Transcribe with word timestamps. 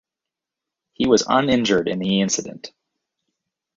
He 0.93 1.05
was 1.05 1.27
uninjured 1.29 1.87
in 1.87 1.99
the 1.99 2.21
incident. 2.21 2.71